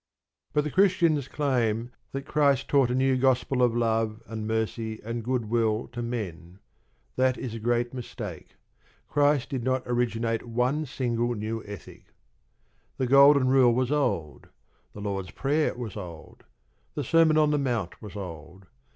[0.53, 5.23] But the Christian claims that Christ taught a new gospel of love, and mercy, and
[5.23, 6.57] goodwill to men.
[7.17, 8.55] That is a great mistake.
[9.07, 12.05] Christ did not originate one single new ethic.
[12.97, 14.49] The Golden Rule was old.
[14.93, 16.45] The Lord's Prayer was old.
[16.95, 18.65] The Sermon on the Mount was old.